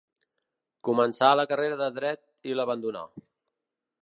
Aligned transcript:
Començà 0.87 1.29
la 1.41 1.45
carrera 1.51 1.79
de 1.83 1.91
Dret 2.01 2.25
i 2.53 2.57
l'abandonà. 2.59 3.09